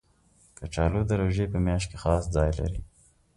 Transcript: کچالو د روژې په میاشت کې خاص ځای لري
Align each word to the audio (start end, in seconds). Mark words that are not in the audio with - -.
کچالو 0.57 1.01
د 1.09 1.11
روژې 1.21 1.45
په 1.53 1.57
میاشت 1.65 1.87
کې 1.91 1.97
خاص 2.03 2.23
ځای 2.35 2.51
لري 2.59 2.81